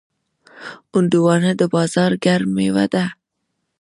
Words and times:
هندوانه 0.93 1.51
د 1.59 1.61
بازار 1.75 2.11
ګرم 2.23 2.49
میوه 2.57 2.85
ده. 2.93 3.05